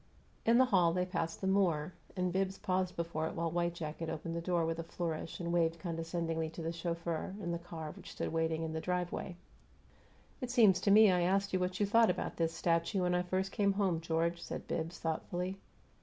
[0.47, 4.09] In the hall they passed the Moor, and Bibbs paused before it while white jacket
[4.09, 7.91] opened the door with a flourish and waved condescendingly to the chauffeur in the car
[7.91, 9.35] which stood waiting in the driveway.
[10.41, 13.21] "It seems to me I asked you what you thought about this 'statue' when I
[13.21, 15.59] first came home, George," said Bibbs, thoughtfully.